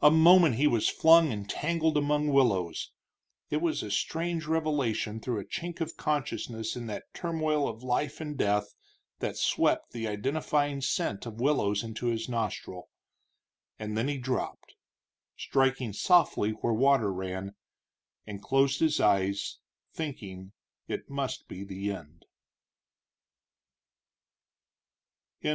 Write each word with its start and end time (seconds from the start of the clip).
A 0.00 0.10
moment 0.10 0.54
he 0.54 0.66
was 0.66 0.88
flung 0.88 1.30
and 1.30 1.46
tangled 1.50 1.98
among 1.98 2.28
willows 2.28 2.92
it 3.50 3.58
was 3.60 3.82
a 3.82 3.90
strange 3.90 4.46
revelation 4.46 5.20
through 5.20 5.38
a 5.38 5.44
chink 5.44 5.82
of 5.82 5.98
consciousness 5.98 6.76
in 6.76 6.86
that 6.86 7.12
turmoil 7.12 7.68
of 7.68 7.82
life 7.82 8.18
and 8.18 8.38
death 8.38 8.72
that 9.18 9.36
swept 9.36 9.92
the 9.92 10.08
identifying 10.08 10.80
scent 10.80 11.26
of 11.26 11.42
willows 11.42 11.82
into 11.84 12.06
his 12.06 12.26
nostrils 12.26 12.86
and 13.78 13.98
then 13.98 14.08
he 14.08 14.16
dropped, 14.16 14.76
striking 15.36 15.92
softly 15.92 16.52
where 16.52 16.72
water 16.72 17.12
ran, 17.12 17.54
and 18.26 18.40
closed 18.42 18.80
his 18.80 18.98
eyes, 18.98 19.58
thinking 19.92 20.52
it 20.88 21.10
must 21.10 21.48
be 21.48 21.64
the 21.64 21.90
end. 21.92 22.24